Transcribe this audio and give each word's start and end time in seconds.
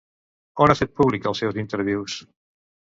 On 0.65 0.73
ha 0.75 0.77
fet 0.79 0.95
públic 1.01 1.29
els 1.33 1.45
seus 1.45 1.63
intervius? 1.67 2.21